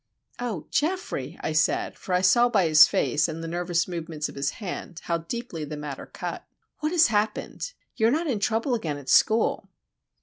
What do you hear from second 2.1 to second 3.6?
I saw by his face and the